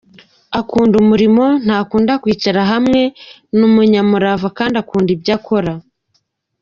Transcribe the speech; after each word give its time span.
Akunda 0.59 0.95
umurimo, 1.03 1.45
ntakunda 1.65 2.13
kwicara 2.21 2.61
hamwe, 2.71 3.01
ni 3.55 3.63
umunyamurava 3.69 4.47
kandi 4.57 4.75
akunda 4.81 5.09
ibyo 5.15 5.31
akora. 5.37 5.73